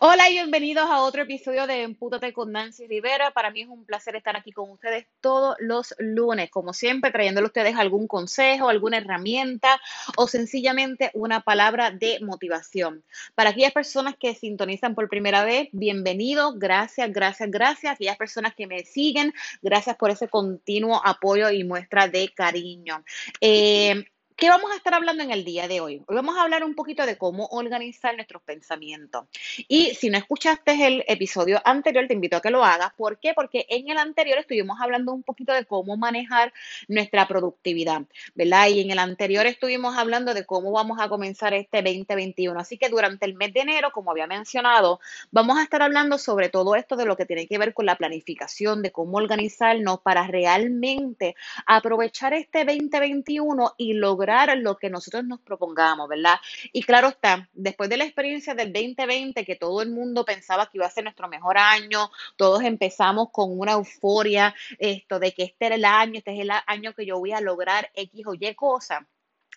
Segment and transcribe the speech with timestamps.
[0.00, 3.32] Hola y bienvenidos a otro episodio de Empútate con Nancy Rivera.
[3.32, 7.46] Para mí es un placer estar aquí con ustedes todos los lunes, como siempre, trayéndole
[7.46, 9.80] a ustedes algún consejo, alguna herramienta
[10.16, 13.02] o sencillamente una palabra de motivación.
[13.34, 17.94] Para aquellas personas que sintonizan por primera vez, bienvenidos, gracias, gracias, gracias.
[17.94, 23.02] Aquellas personas que me siguen, gracias por ese continuo apoyo y muestra de cariño.
[23.40, 24.04] Eh,
[24.38, 26.00] ¿Qué vamos a estar hablando en el día de hoy?
[26.06, 29.24] Hoy vamos a hablar un poquito de cómo organizar nuestros pensamientos.
[29.66, 32.92] Y si no escuchaste el episodio anterior, te invito a que lo hagas.
[32.96, 33.34] ¿Por qué?
[33.34, 36.52] Porque en el anterior estuvimos hablando un poquito de cómo manejar
[36.86, 38.02] nuestra productividad,
[38.36, 38.68] ¿verdad?
[38.68, 42.60] Y en el anterior estuvimos hablando de cómo vamos a comenzar este 2021.
[42.60, 45.00] Así que durante el mes de enero, como había mencionado,
[45.32, 47.96] vamos a estar hablando sobre todo esto de lo que tiene que ver con la
[47.96, 51.34] planificación, de cómo organizarnos para realmente
[51.66, 56.36] aprovechar este 2021 y lograr lo que nosotros nos propongamos, ¿verdad?
[56.72, 60.78] Y claro está, después de la experiencia del 2020, que todo el mundo pensaba que
[60.78, 65.66] iba a ser nuestro mejor año, todos empezamos con una euforia, esto de que este
[65.66, 68.54] era el año, este es el año que yo voy a lograr X o Y
[68.54, 69.06] cosa.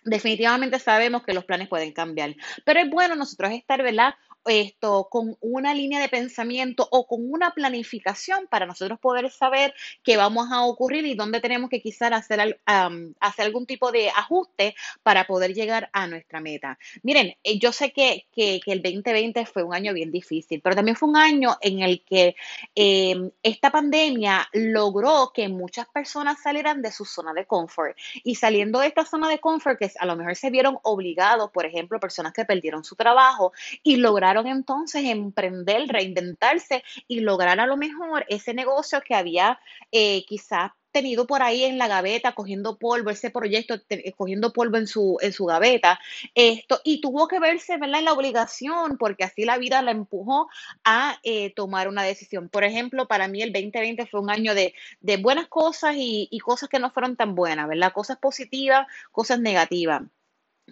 [0.04, 4.14] Definitivamente sabemos que los planes pueden cambiar, pero es bueno nosotros estar, ¿verdad?
[4.46, 10.16] Esto con una línea de pensamiento o con una planificación para nosotros poder saber qué
[10.16, 15.26] vamos a ocurrir y dónde tenemos que quizás hacer, hacer algún tipo de ajuste para
[15.26, 16.78] poder llegar a nuestra meta.
[17.02, 20.96] Miren, eh, yo sé que, que, el 2020 fue un año bien difícil, pero también
[20.96, 22.34] fue un año en el que
[22.74, 28.80] em, esta pandemia logró que muchas personas salieran de su zona de confort y saliendo
[28.80, 32.32] de esta zona de confort que a lo mejor se vieron obligados, por ejemplo, personas
[32.32, 38.54] que perdieron su trabajo y lograron entonces emprender, reinventarse y lograr a lo mejor ese
[38.54, 39.58] negocio que había
[39.92, 44.76] eh, quizás tenido por ahí en la gaveta, cogiendo polvo, ese proyecto, eh, cogiendo polvo
[44.76, 45.98] en su, en su gaveta,
[46.34, 50.48] esto, y tuvo que verse, en la obligación, porque así la vida la empujó
[50.84, 52.48] a eh, tomar una decisión.
[52.48, 56.38] Por ejemplo, para mí el 2020 fue un año de, de buenas cosas y, y
[56.40, 57.92] cosas que no fueron tan buenas, ¿verdad?
[57.92, 60.02] Cosas positivas, cosas negativas.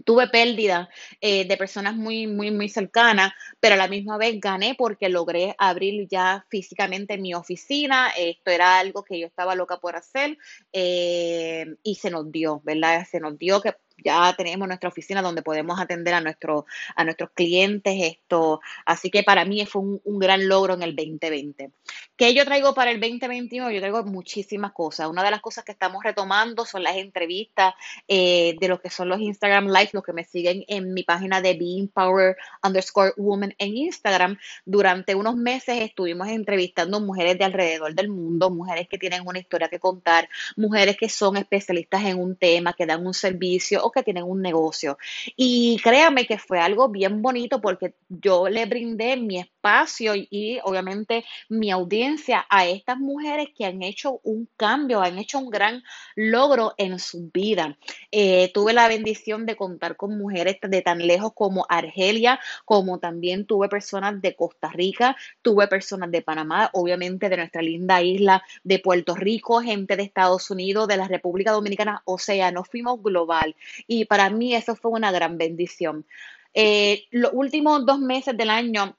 [0.04, 0.88] Tuve pérdida
[1.20, 5.54] eh, de personas muy, muy, muy cercanas, pero a la misma vez gané porque logré
[5.58, 8.10] abrir ya físicamente mi oficina.
[8.16, 10.38] Esto era algo que yo estaba loca por hacer
[10.72, 13.06] eh, y se nos dio, ¿verdad?
[13.10, 13.74] Se nos dio que
[14.04, 17.94] ya tenemos nuestra oficina donde podemos atender a, a nuestros clientes.
[18.00, 21.70] Esto, así que para mí fue un, gran logro en el 2020.
[22.20, 23.70] ¿Qué yo traigo para el 2021?
[23.70, 25.08] Yo traigo muchísimas cosas.
[25.08, 27.72] Una de las cosas que estamos retomando son las entrevistas
[28.06, 31.40] eh, de lo que son los Instagram Live, los que me siguen en mi página
[31.40, 34.38] de Being Power underscore Woman en Instagram.
[34.66, 39.68] Durante unos meses estuvimos entrevistando mujeres de alrededor del mundo, mujeres que tienen una historia
[39.70, 44.24] que contar, mujeres que son especialistas en un tema, que dan un servicio que tienen
[44.24, 44.98] un negocio.
[45.36, 51.24] Y créame que fue algo bien bonito porque yo le brindé mi espacio y, obviamente
[51.50, 55.82] mi audiencia a estas mujeres que han hecho un cambio, han hecho un gran
[56.16, 57.76] logro en su vida.
[58.10, 63.44] Eh, tuve la bendición de contar con mujeres de tan lejos como Argelia, como también
[63.44, 68.78] tuve personas de Costa Rica, tuve personas de Panamá, obviamente de nuestra linda isla de
[68.78, 73.54] Puerto Rico, gente de Estados Unidos, de la República Dominicana, o sea, nos fuimos global
[73.86, 76.06] y para mí eso fue una gran bendición.
[76.52, 78.96] Eh, los últimos dos meses del año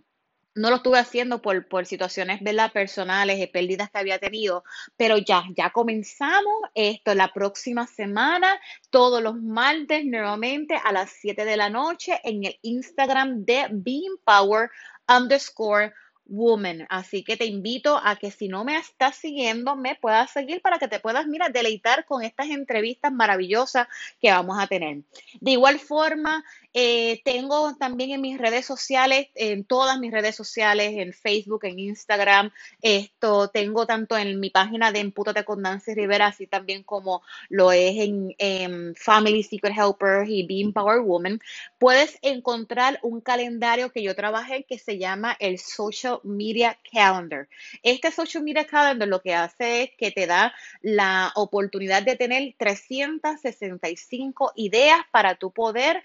[0.55, 2.41] no lo estuve haciendo por, por situaciones
[2.73, 4.63] personales y pérdidas que había tenido,
[4.97, 11.45] pero ya, ya comenzamos esto la próxima semana, todos los martes nuevamente a las 7
[11.45, 14.69] de la noche en el Instagram de Being Power
[15.07, 15.93] underscore
[16.31, 16.85] Woman.
[16.89, 20.79] Así que te invito a que si no me estás siguiendo, me puedas seguir para
[20.79, 23.87] que te puedas, mira, deleitar con estas entrevistas maravillosas
[24.19, 25.01] que vamos a tener.
[25.39, 26.43] De igual forma,
[26.73, 31.79] eh, tengo también en mis redes sociales, en todas mis redes sociales, en Facebook, en
[31.79, 32.51] Instagram,
[32.81, 37.71] esto tengo tanto en mi página de Empútate con Nancy Rivera, así también como lo
[37.71, 37.95] es
[38.37, 41.41] en, Family Secret Helper y Being Power Woman.
[41.77, 47.47] Puedes encontrar un calendario que yo trabajé que se llama el Social Media Calendar.
[47.83, 52.53] Este Social Media Calendar lo que hace es que te da la oportunidad de tener
[52.57, 56.03] 365 ideas para tu poder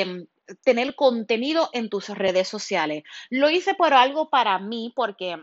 [0.00, 0.26] em,
[0.62, 3.02] tener contenido en tus redes sociales.
[3.30, 5.36] Lo hice por algo para mí porque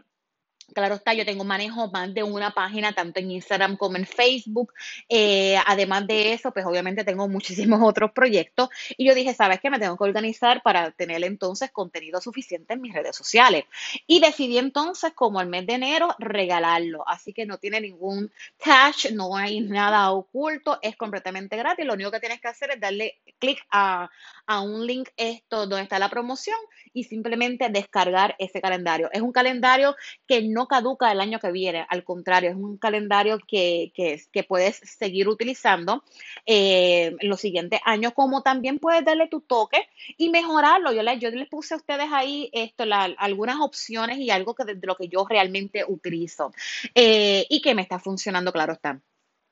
[0.73, 4.73] Claro está, yo tengo manejo más de una página, tanto en Instagram como en Facebook.
[5.09, 8.69] Eh, además de eso, pues obviamente tengo muchísimos otros proyectos.
[8.97, 9.69] Y yo dije, ¿sabes qué?
[9.69, 13.65] Me tengo que organizar para tener entonces contenido suficiente en mis redes sociales.
[14.07, 17.07] Y decidí entonces, como el mes de enero, regalarlo.
[17.07, 18.31] Así que no tiene ningún
[18.63, 21.85] cash, no hay nada oculto, es completamente gratis.
[21.85, 24.09] Lo único que tienes que hacer es darle clic a,
[24.45, 26.57] a un link esto donde está la promoción
[26.93, 29.09] y simplemente descargar ese calendario.
[29.11, 29.95] Es un calendario
[30.27, 34.77] que no caduca el año que viene, al contrario, es un calendario que, que, puedes
[34.77, 36.03] seguir utilizando
[36.45, 39.87] eh, en los siguientes años, como también puedes darle tu toque
[40.17, 40.91] y mejorarlo.
[40.91, 42.83] Yo, le, yo les puse a ustedes ahí esto,
[43.17, 46.51] algunas opciones y algo que de, lo que yo realmente utilizo
[46.95, 49.01] eh, y que me está funcionando, claro está.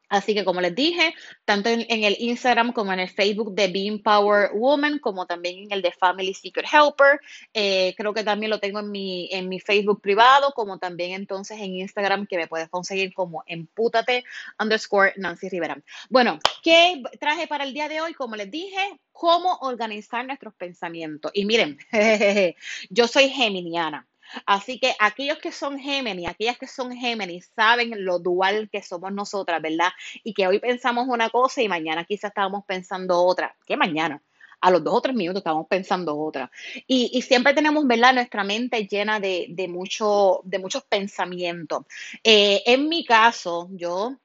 [0.09, 1.13] Así que como les dije,
[1.45, 5.71] tanto en, el Instagram como en el Facebook de Being Power Woman, como también en
[5.71, 7.21] el de Family Secret Helper,
[7.53, 11.59] eh, creo que también lo tengo en mi, en mi Facebook privado, como también entonces
[11.59, 14.23] en Instagram que me puedes conseguir como empútate
[14.59, 15.81] underscore Nancy Rivera.
[16.09, 18.13] Bueno, ¿qué traje para el día de hoy?
[18.13, 21.31] Como les dije, cómo organizar nuestros pensamientos.
[21.35, 21.77] Y miren,
[22.89, 24.08] yo soy geminiana.
[24.45, 29.11] Así que aquellos que son Géminis, aquellas que son Géminis, saben lo dual que somos
[29.11, 29.89] nosotras, ¿verdad?
[30.23, 33.55] Y que hoy pensamos una cosa y mañana quizás estábamos pensando otra.
[33.65, 34.21] ¿Qué mañana?
[34.61, 36.51] a los dos o tres minutos estábamos pensando otra.
[36.87, 41.85] Y, siempre tenemos, ¿verdad?, nuestra mente llena de, de, mucho, de muchos pensamientos.
[42.23, 44.17] Eh, en mi caso, yo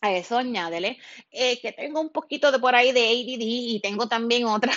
[0.00, 0.98] a eso añádele
[1.30, 4.72] eh, que tengo un poquito de por ahí de ADD y tengo también otra,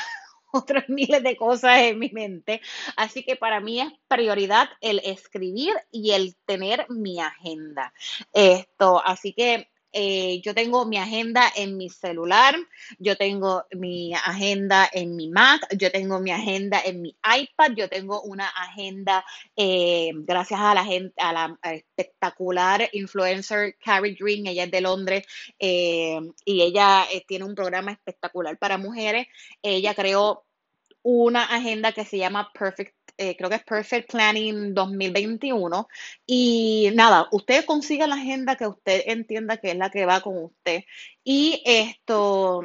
[0.54, 2.62] otras miles de cosas en mi mente.
[2.96, 7.94] Así que para mí es prioridad el escribir y el tener mi agenda.
[8.34, 12.56] Esto, así que eh, yo tengo mi agenda en mi celular,
[13.00, 17.90] yo tengo mi agenda en mi Mac, yo tengo mi agenda en mi iPad, yo
[17.90, 19.26] tengo una agenda
[19.56, 25.26] eh, gracias a la gente, a la espectacular influencer Carrie Green, ella es de Londres
[25.58, 29.28] eh, y ella tiene un programa espectacular para mujeres.
[29.62, 30.46] Ella creó
[31.02, 35.88] una agenda que se llama Perfect eh, creo que es Perfect Planning 2021.
[36.26, 40.38] Y nada, usted consiga la agenda que usted entienda que es la que va con
[40.46, 40.84] usted.
[41.24, 42.64] Y esto,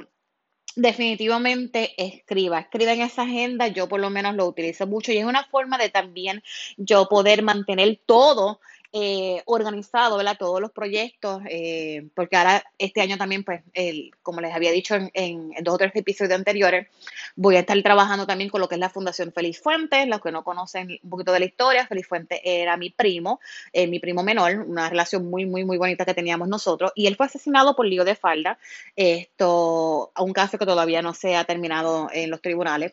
[0.76, 5.24] definitivamente escriba, escriba en esa agenda, yo por lo menos lo utilizo mucho y es
[5.24, 6.42] una forma de también
[6.76, 8.60] yo poder mantener todo
[8.96, 10.36] eh, organizado, ¿verdad?
[10.38, 14.94] Todos los proyectos, eh, porque ahora este año también, pues, el, como les había dicho
[15.12, 16.86] en, dos o tres episodios anteriores,
[17.34, 20.30] voy a estar trabajando también con lo que es la Fundación Feliz Fuentes, los que
[20.30, 23.40] no conocen un poquito de la historia, Feliz Fuentes era mi primo,
[23.72, 27.16] eh, mi primo menor, una relación muy, muy, muy bonita que teníamos nosotros, y él
[27.16, 28.60] fue asesinado por lío de falda,
[28.94, 32.92] esto, un caso que todavía no se ha terminado en los tribunales.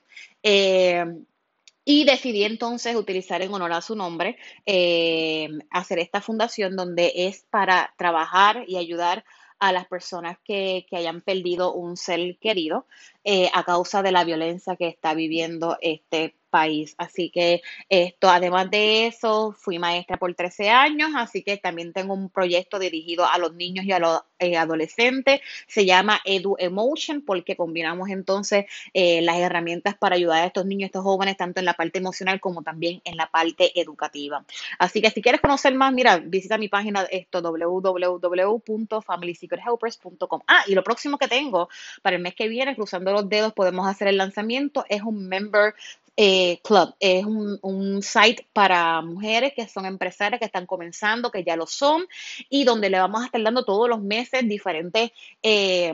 [1.83, 7.45] Y decidí entonces utilizar en honor a su nombre, eh, hacer esta fundación donde es
[7.49, 9.25] para trabajar y ayudar
[9.59, 12.87] a las personas que, que hayan perdido un ser querido
[13.23, 16.93] eh, a causa de la violencia que está viviendo este país.
[16.99, 22.13] Así que esto, además de eso, fui maestra por 13 años, así que también tengo
[22.13, 25.41] un proyecto dirigido a los niños y a los eh, adolescentes.
[25.67, 30.87] Se llama Edu Emotion porque combinamos entonces eh, las herramientas para ayudar a estos niños,
[30.87, 34.45] estos jóvenes, tanto en la parte emocional como también en la parte educativa.
[34.77, 40.41] Así que si quieres conocer más, mira, visita mi página esto www.familysecrethelpers.com.
[40.47, 41.69] Ah, y lo próximo que tengo
[42.01, 45.73] para el mes que viene, cruzando los dedos, podemos hacer el lanzamiento, es un member
[46.17, 46.93] eh, Club.
[46.99, 52.05] Es un, site para mujeres que son empresarias, que están comenzando, que ya lo son,
[52.49, 55.11] y donde le vamos a estar dando todos los meses diferentes
[55.41, 55.93] eh,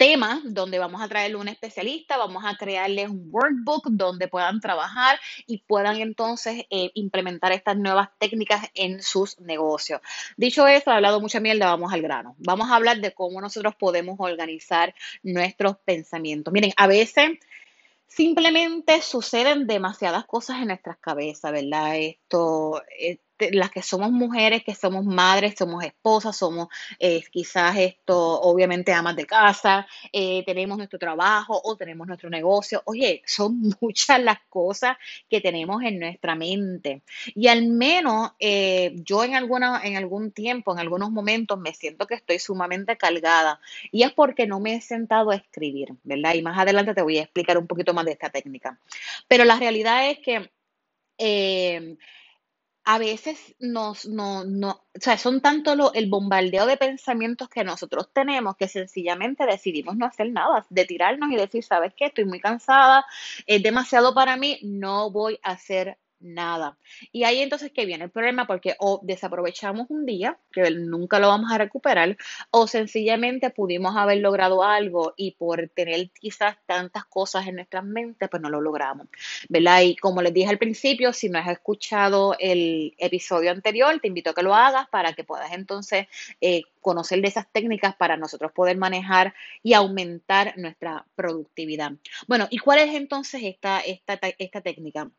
[0.00, 5.20] temas, donde vamos a traerle un especialista, vamos a crearles un workbook donde puedan trabajar
[5.46, 10.00] y puedan entonces eh, implementar estas nuevas técnicas en sus negocios.
[10.38, 12.34] Dicho eso, he hablado mucha mierda, vamos al grano.
[12.38, 16.50] Vamos a hablar de cómo nosotros podemos organizar nuestros pensamientos.
[16.50, 17.32] Miren, a veces
[18.06, 21.98] simplemente suceden demasiadas cosas en nuestras cabezas, ¿verdad?
[21.98, 23.18] Esto, eh,
[23.52, 26.68] las que somos mujeres, que somos madres, somos esposas, somos
[26.98, 32.82] eh, quizás esto, obviamente amas de casa, eh, tenemos nuestro trabajo o tenemos nuestro negocio.
[32.84, 34.96] Oye, son muchas las cosas
[35.28, 37.02] que tenemos en nuestra mente.
[37.34, 42.06] Y al menos eh, yo en, alguna, en algún tiempo, en algunos momentos, me siento
[42.06, 43.60] que estoy sumamente cargada.
[43.90, 46.34] Y es porque no me he sentado a escribir, ¿verdad?
[46.34, 48.78] Y más adelante te voy a explicar un poquito más de esta técnica.
[49.28, 50.50] Pero la realidad es que
[52.84, 57.62] a veces nos, no, no, o sea, son tanto lo, el bombardeo de pensamientos que
[57.62, 62.06] nosotros tenemos que sencillamente decidimos no hacer nada, de tirarnos y decir, ¿sabes qué?
[62.06, 63.04] Estoy muy cansada,
[63.46, 66.76] es demasiado para mí, no voy a hacer nada.
[67.12, 71.28] Y ahí entonces que viene el problema porque o desaprovechamos un día, que nunca lo
[71.28, 72.16] vamos a recuperar,
[72.50, 78.28] o sencillamente pudimos haber logrado algo y por tener quizás tantas cosas en nuestras mentes,
[78.28, 79.08] pues no lo logramos.
[79.48, 79.82] ¿Verdad?
[79.82, 84.30] Y como les dije al principio, si no has escuchado el episodio anterior, te invito
[84.30, 86.06] a que lo hagas para que puedas entonces
[86.40, 91.92] eh, conocer de esas técnicas para nosotros poder manejar y aumentar nuestra productividad.
[92.26, 95.10] Bueno, ¿y cuál es entonces esta, esta, esta técnica?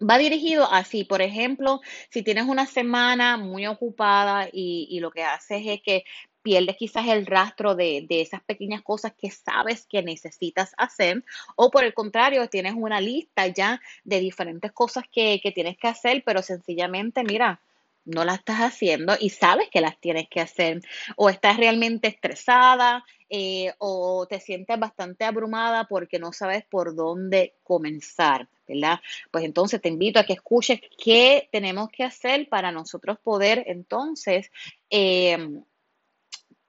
[0.00, 1.80] Va dirigido así, por ejemplo,
[2.10, 6.04] si tienes una semana muy ocupada y, lo que haces es que
[6.42, 11.24] pierdes quizás el rastro de, esas pequeñas cosas que sabes que necesitas hacer,
[11.56, 15.88] o por el contrario, tienes una lista ya de diferentes cosas que, que tienes que
[15.88, 17.60] hacer, pero sencillamente, mira,
[18.04, 20.82] no las estás haciendo y sabes que las tienes que hacer,
[21.16, 27.54] o estás realmente estresada eh, o te sientes bastante abrumada porque no sabes por dónde
[27.62, 29.00] comenzar, ¿verdad?
[29.30, 34.50] Pues entonces te invito a que escuches qué tenemos que hacer para nosotros poder entonces...
[34.90, 35.62] Em,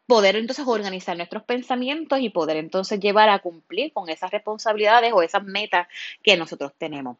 [0.05, 5.21] poder entonces organizar nuestros pensamientos y poder entonces llevar a cumplir con esas responsabilidades o
[5.21, 5.87] esas metas
[6.21, 7.17] que nosotros tenemos.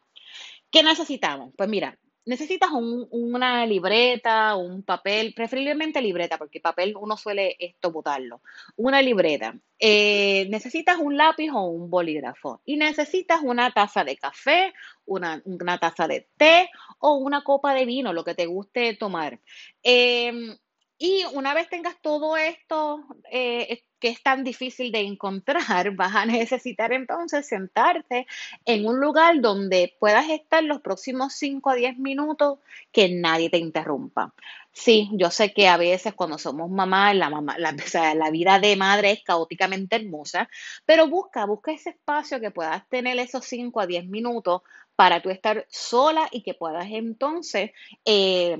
[0.70, 1.52] ¿Qué necesitamos?
[1.56, 8.40] Pues mira, necesitas una libreta, un papel, preferiblemente libreta, porque papel uno suele esto botarlo.
[8.76, 9.54] Una libreta.
[9.78, 12.62] Eh, necesitas un lápiz o un bolígrafo.
[12.64, 14.72] Y necesitas una taza de café,
[15.04, 15.42] una,
[15.78, 19.40] taza de té o una copa de vino, lo que te guste tomar.
[19.82, 20.56] Em,
[20.98, 26.26] y una vez tengas todo esto eh, que es tan difícil de encontrar, vas a
[26.26, 28.26] necesitar entonces sentarte
[28.64, 32.58] en un lugar donde puedas estar los próximos 5 a 10 minutos
[32.92, 34.34] que nadie te interrumpa.
[34.72, 37.74] Sí, yo sé que a veces cuando somos mamás, la, mamá, la,
[38.14, 40.48] la vida de madre es caóticamente hermosa,
[40.84, 44.62] pero busca, busca ese espacio que puedas tener esos 5 a 10 minutos
[44.96, 47.72] para tú estar sola y que puedas entonces
[48.04, 48.58] eh,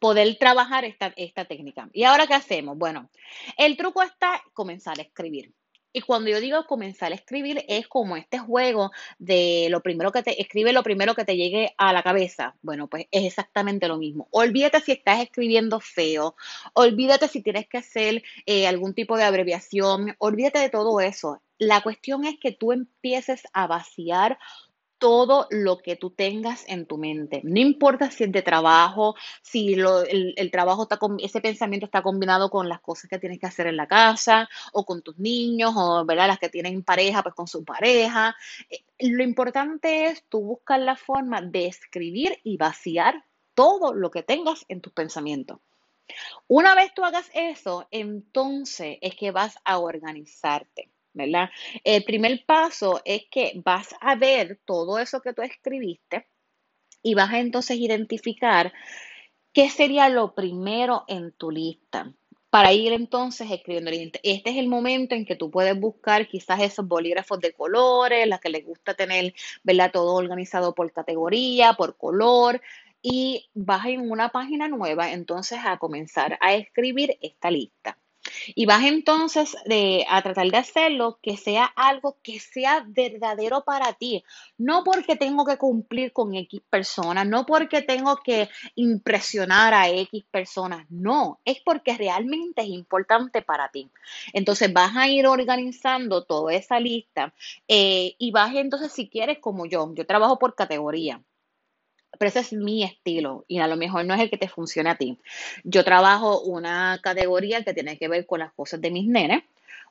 [0.00, 1.88] poder trabajar esta, esta técnica.
[1.92, 2.76] ¿Y ahora qué hacemos?
[2.78, 3.10] Bueno,
[3.56, 5.52] el truco está comenzar a escribir.
[5.92, 10.22] Y cuando yo digo comenzar a escribir es como este juego de lo primero que
[10.22, 12.54] te escribe lo primero que te llegue a la cabeza.
[12.60, 14.28] Bueno, pues es exactamente lo mismo.
[14.30, 16.36] Olvídate si estás escribiendo feo,
[16.74, 21.40] olvídate si tienes que hacer eh, algún tipo de abreviación, olvídate de todo eso.
[21.58, 24.38] La cuestión es que tú empieces a vaciar
[24.98, 27.40] todo lo que tú tengas en tu mente.
[27.44, 32.50] No importa si es de trabajo, si el, trabajo está con, ese pensamiento está combinado
[32.50, 36.04] con las cosas que tienes que hacer en la casa o con tus niños o
[36.04, 38.36] las que tienen pareja, pues con su pareja.
[38.68, 43.24] Eh, lo importante es tú buscar la forma de escribir y vaciar
[43.54, 45.58] todo lo que tengas en tus pensamientos.
[46.46, 50.90] Una vez tú hagas eso, entonces es que vas a organizarte.
[51.18, 51.50] ¿Verdad?
[51.84, 56.26] El primer paso es que vas a ver todo eso que tú escribiste
[57.02, 58.72] y vas a entonces identificar
[59.52, 62.14] qué sería lo primero en tu lista
[62.50, 63.90] para ir entonces escribiendo.
[63.90, 68.40] Este es el momento en que tú puedes buscar quizás esos bolígrafos de colores, las
[68.40, 69.90] que les gusta tener, ¿verdad?
[69.92, 72.60] Todo organizado por categoría, por color.
[73.02, 77.98] Y vas en una página nueva entonces a comenzar a escribir esta lista.
[78.54, 79.56] Y vas entonces
[80.08, 84.24] a tratar de hacerlo que sea algo que sea verdadero para ti.
[84.56, 90.24] No porque tengo que cumplir con X personas, no porque tengo que impresionar a X
[90.30, 93.90] personas, no, es porque realmente es importante para ti.
[94.32, 97.32] Entonces vas a ir organizando toda esa lista
[97.66, 101.22] eh, y vas entonces si quieres como yo, yo trabajo por categoría
[102.18, 104.90] pero ese es mi estilo y a lo mejor no es el que te funcione
[104.90, 105.18] a ti.
[105.64, 109.42] Yo trabajo una categoría que tiene que ver con las cosas de mis nenes,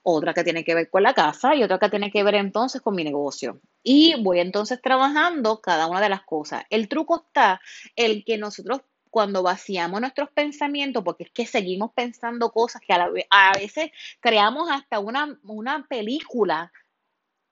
[0.04, 2.82] otra que tiene que ver con la casa y otra que tiene que ver entonces
[2.82, 3.60] con mi negocio.
[3.84, 6.64] Y voy entonces trabajando cada una de las cosas.
[6.70, 7.62] El truco está
[7.96, 13.10] el que nosotros cuando vaciamos nuestros pensamientos, porque es que seguimos pensando cosas que a,
[13.30, 16.72] a veces creamos hasta una, una película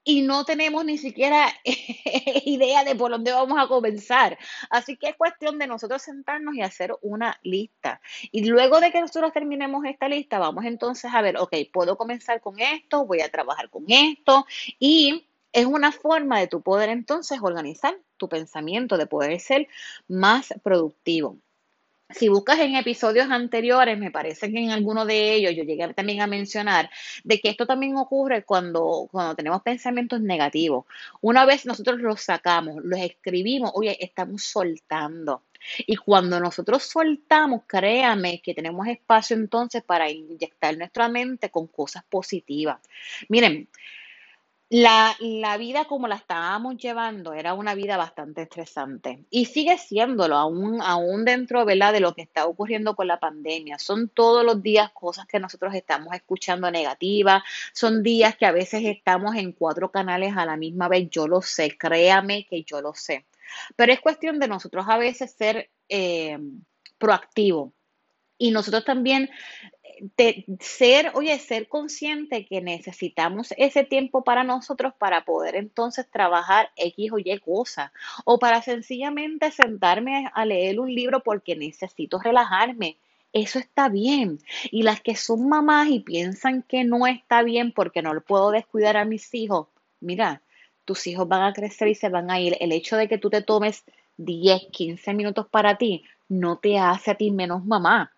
[0.07, 4.38] y no tenemos ni siquiera idea de por dónde vamos a comenzar.
[4.69, 8.00] Así que es cuestión de nosotros sentarnos y hacer una lista.
[8.31, 12.39] Y luego de que nosotros terminemos esta lista, vamos entonces a ver, ok, puedo comenzar
[12.39, 14.45] con esto, voy a trabajar con esto
[14.79, 19.67] y es una forma de tu poder entonces organizar tu pensamiento, de poder ser
[20.07, 21.39] más productivo.
[22.17, 26.22] Si buscas en episodios anteriores, me parece que en alguno de ellos yo llegué también
[26.22, 26.89] a mencionar
[27.25, 30.86] de que esto también ocurre cuando, cuando tenemos pensamientos negativos.
[31.19, 35.43] Una vez nosotros los sacamos, los escribimos, oye, estamos soltando.
[35.79, 42.05] Y cuando nosotros soltamos, créame que tenemos espacio entonces para inyectar nuestra mente con cosas
[42.05, 42.79] positivas.
[43.27, 43.67] Miren,
[44.69, 50.38] La, la vida como la estábamos llevando era una vida bastante estresante y sigue siéndolo
[50.38, 53.77] aún, aún dentro, de lo que está ocurriendo con la pandemia.
[53.77, 57.43] Son todos los días cosas que nosotros estamos escuchando negativas,
[57.74, 61.10] son días que a veces estamos en cuatro canales a la misma vez.
[61.12, 63.25] Yo lo sé, créame que yo lo sé.
[63.75, 66.39] Pero es cuestión de nosotros a veces ser eh,
[66.98, 67.72] proactivos
[68.39, 69.29] y nosotros también
[70.60, 77.12] ser, oye, ser consciente que necesitamos ese tiempo para nosotros para poder entonces trabajar X
[77.12, 77.92] o Y cosas,
[78.24, 82.98] o para sencillamente sentarme a leer un libro porque necesito relajarme.
[83.34, 84.40] Eso está bien.
[84.72, 88.96] Y las que son mamás y piensan que no está bien porque no puedo descuidar
[88.96, 89.68] a mis hijos,
[90.00, 90.42] mira,
[90.86, 92.56] tus hijos van a crecer y se van a ir.
[92.60, 93.84] El hecho de que tú te tomes
[94.18, 98.14] 10, 15 minutos para ti no te hace a ti menos mamá.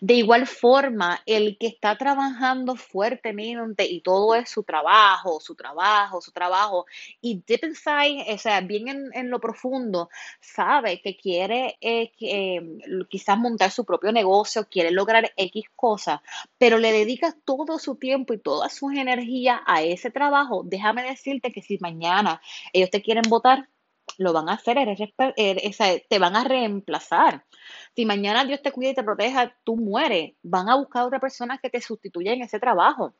[0.00, 6.20] De igual forma, el que está trabajando fuertemente y todo es su trabajo, su trabajo,
[6.20, 6.86] su trabajo,
[7.20, 10.10] y deep inside, o sea, bien en, en lo profundo,
[10.40, 12.62] sabe que quiere eh, que, eh,
[13.08, 16.20] quizás montar su propio negocio, quiere lograr X cosas,
[16.58, 21.52] pero le dedica todo su tiempo y todas sus energías a ese trabajo, déjame decirte
[21.52, 22.40] que si mañana
[22.72, 23.68] ellos te quieren votar,
[24.18, 24.98] lo van a hacer, eres,
[25.36, 27.44] eres, te van a reemplazar.
[27.94, 31.20] Si mañana Dios te cuida y te proteja, tú mueres, van a buscar a otra
[31.20, 33.14] persona que te sustituya en ese trabajo.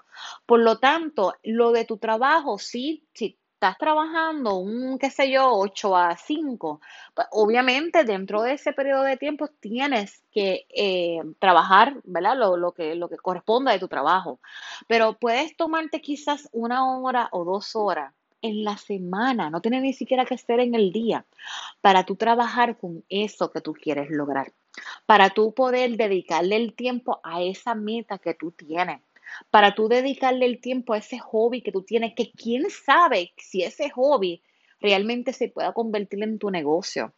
[0.46, 5.52] Por lo tanto, lo de tu trabajo, sí, si estás trabajando un, qué sé yo,
[5.52, 6.80] 8 a 5,
[7.14, 12.36] pues obviamente dentro de ese periodo de tiempo tienes que eh, trabajar, ¿verdad?
[12.38, 14.40] Lo, lo, que, lo que corresponda de tu trabajo.
[14.88, 19.92] Pero puedes tomarte quizás una hora o dos horas en la semana, no tiene ni
[19.92, 21.24] siquiera que ser en el día,
[21.80, 24.52] para tú trabajar con eso que tú quieres lograr,
[25.06, 29.00] para tú poder dedicarle el tiempo a esa meta que tú tienes,
[29.50, 33.62] para tú dedicarle el tiempo a ese hobby que tú tienes, que quién sabe si
[33.62, 34.42] ese hobby
[34.80, 37.12] realmente se pueda convertir en tu negocio.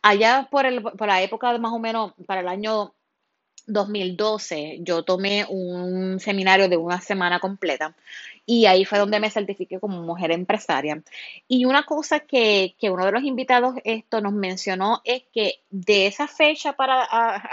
[0.00, 2.94] Allá por, el, la época de más o menos, para el año
[3.66, 7.94] 2012 yo tomé un seminario de una semana completa
[8.44, 11.02] y ahí fue donde me certifiqué como mujer empresaria.
[11.46, 16.06] Y una cosa que, que uno de los invitados esto nos mencionó es que de
[16.06, 17.06] esa fecha para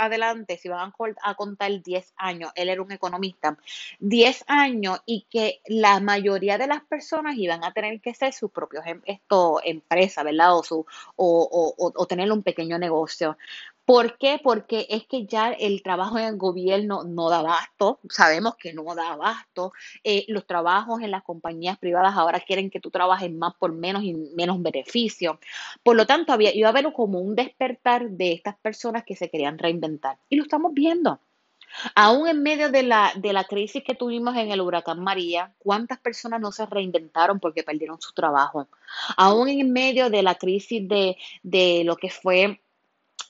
[0.04, 0.94] adelante, si van a,
[1.30, 3.58] a, contar 10 años, él era un economista,
[4.00, 8.52] 10 años y que la mayoría de las personas iban a tener que ser sus
[8.52, 10.58] propios em, esto, empresas, ¿verdad?
[10.58, 13.38] O, su, o, o, o tener un pequeño negocio.
[13.90, 14.40] ¿Por qué?
[14.44, 18.84] Porque es que ya el trabajo en el gobierno no da abasto, sabemos que no
[18.94, 19.74] da abasto,
[20.04, 24.04] eh, los trabajos en las compañías privadas ahora quieren que tú trabajes más por menos
[24.04, 25.40] y menos beneficio.
[25.84, 29.30] Por lo tanto, había, iba a haber como un despertar de estas personas que se
[29.30, 30.18] querían reinventar.
[30.30, 31.20] Y lo estamos viendo.
[31.96, 36.00] Aún en medio de la, de la crisis que tuvimos en el huracán María, ¿cuántas
[36.00, 38.68] personas no se reinventaron porque perdieron su trabajo?
[39.18, 42.60] Aún en medio de la crisis de, de lo que fue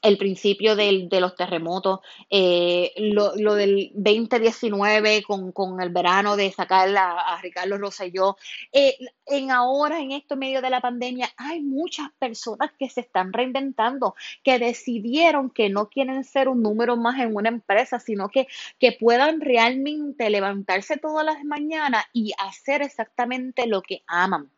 [0.02, 6.36] el principio del, de los terremotos, eh, lo, lo, del 2019 con, con, el verano
[6.36, 8.38] de sacar a, a Ricardo Rosselló.
[8.72, 13.34] Eh, en ahora, en esto medio de la pandemia, hay muchas personas que se están
[13.34, 18.48] reinventando, que decidieron que no quieren ser un número más en una empresa, sino que,
[18.80, 24.50] que puedan realmente levantarse todas las mañanas y hacer exactamente lo que aman.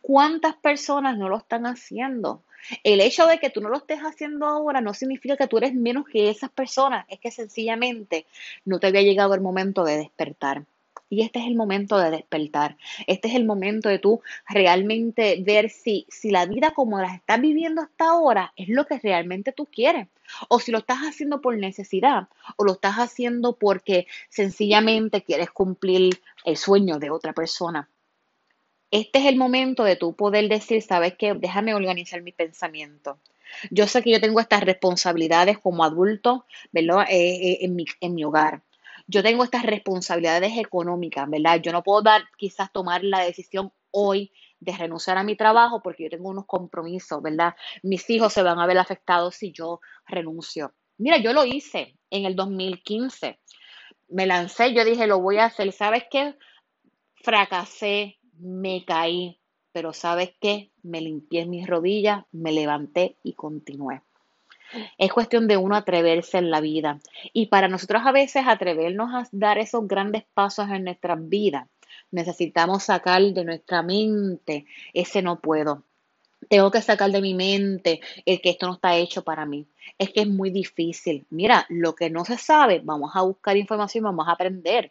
[0.00, 2.44] ¿Cuántas personas no lo están haciendo?
[2.84, 5.74] El hecho de que tú no lo estés haciendo ahora no significa que tú eres
[5.74, 8.26] menos que esas personas, es que sencillamente
[8.64, 10.64] no te había llegado el momento de despertar.
[11.12, 12.76] Y este es el momento de despertar.
[13.08, 17.40] Este es el momento de tú realmente ver si, si la vida como la estás
[17.40, 20.06] viviendo hasta ahora es lo que realmente tú quieres.
[20.48, 26.22] O si lo estás haciendo por necesidad o lo estás haciendo porque sencillamente quieres cumplir
[26.44, 27.88] el sueño de otra persona
[28.90, 31.34] este es el momento de tú poder decir, ¿sabes qué?
[31.34, 33.18] Déjame organizar mi pensamiento.
[33.70, 37.06] Yo sé que yo tengo estas responsabilidades como adulto, ¿verdad?
[37.10, 38.62] Eh, eh, en, mi, en mi hogar.
[39.06, 41.60] Yo tengo estas responsabilidades económicas, ¿verdad?
[41.60, 46.04] Yo no puedo dar, quizás tomar la decisión hoy de renunciar a mi trabajo porque
[46.04, 47.54] yo tengo unos compromisos, ¿verdad?
[47.82, 50.74] Mis hijos se van a ver afectados si yo renuncio.
[50.98, 53.40] Mira, yo lo hice en el 2015.
[54.08, 55.72] Me lancé, yo dije, lo voy a hacer.
[55.72, 56.36] ¿Sabes qué?
[57.16, 59.38] Fracasé, me caí,
[59.72, 60.70] pero ¿sabes qué?
[60.82, 64.02] Me limpié mis rodillas, me levanté y continué.
[64.98, 67.00] Es cuestión de uno atreverse en la vida.
[67.32, 71.66] Y para nosotros a veces atrevernos a dar esos grandes pasos en nuestras vidas,
[72.10, 75.82] necesitamos sacar de nuestra mente ese no puedo.
[76.48, 79.66] Tengo que sacar de mi mente el que esto no está hecho para mí.
[79.98, 81.26] Es que es muy difícil.
[81.30, 84.90] Mira, lo que no se sabe, vamos a buscar información, vamos a aprender.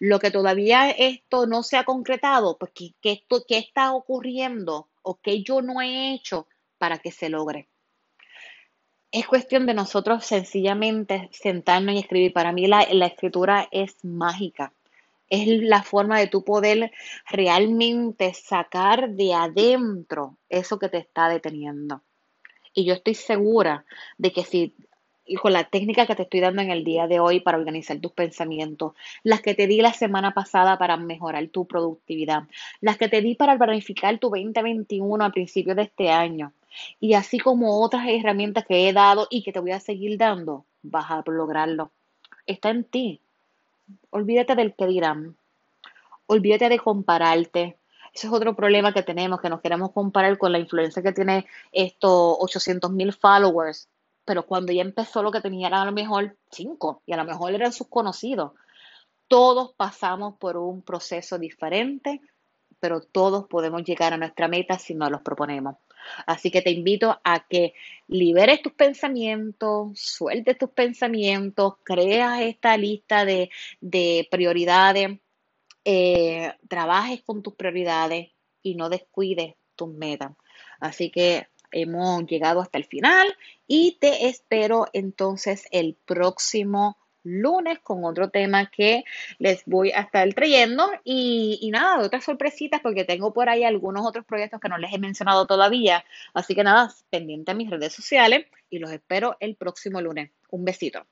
[0.00, 5.18] Lo que todavía esto no se ha concretado, pues ¿qué, esto, qué está ocurriendo o
[5.20, 6.46] qué yo no he hecho
[6.78, 7.68] para que se logre.
[9.12, 12.32] Es cuestión de nosotros sencillamente sentarnos y escribir.
[12.32, 14.72] Para mí la, la escritura es mágica.
[15.28, 16.92] Es la forma de tú poder
[17.30, 22.02] realmente sacar de adentro eso que te está deteniendo.
[22.74, 23.84] Y yo estoy segura
[24.18, 24.74] de que si
[25.26, 27.98] y con la técnica que te estoy dando en el día de hoy para organizar
[27.98, 32.44] tus pensamientos, las que te di la semana pasada para mejorar tu productividad,
[32.80, 36.52] las que te di para planificar tu 2021 a principios de este año,
[37.00, 40.64] y así como otras herramientas que he dado y que te voy a seguir dando,
[40.82, 41.90] vas a lograrlo.
[42.46, 43.20] Está en ti.
[44.10, 45.36] Olvídate del que dirán.
[46.26, 47.76] Olvídate de compararte.
[48.14, 51.46] Ese es otro problema que tenemos, que nos queremos comparar con la influencia que tiene
[51.72, 53.88] estos 800 mil followers
[54.26, 57.24] pero cuando ya empezó lo que tenía era a lo mejor cinco y a lo
[57.24, 58.52] mejor eran sus conocidos.
[59.28, 62.20] Todos pasamos por un proceso diferente,
[62.80, 65.76] pero todos podemos llegar a nuestra meta si nos los proponemos.
[66.26, 67.74] Así que te invito a que
[68.08, 73.48] liberes tus pensamientos, sueltes tus pensamientos, creas esta lista de,
[74.30, 75.20] prioridades,
[75.84, 78.30] eh, trabajes con tus prioridades
[78.62, 80.32] y no descuides tus metas.
[80.80, 83.26] Así que hemos llegado hasta el final
[83.66, 89.04] y te espero entonces el próximo lunes con otro tema que
[89.38, 94.06] les voy a estar trayendo y, y, nada, otras sorpresitas porque tengo por ahí algunos
[94.06, 96.04] otros proyectos que no les he mencionado todavía.
[96.34, 100.30] Así que nada, pendiente a mis redes sociales y los espero el próximo lunes.
[100.50, 101.04] Un besito.